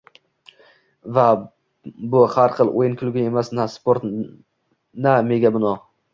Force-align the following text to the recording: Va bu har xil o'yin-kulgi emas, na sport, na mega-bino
Va 1.17 1.25
bu 2.13 2.23
har 2.37 2.57
xil 2.57 2.73
o'yin-kulgi 2.81 3.27
emas, 3.33 3.53
na 3.61 3.69
sport, 3.75 4.09
na 5.07 5.15
mega-bino 5.31 5.77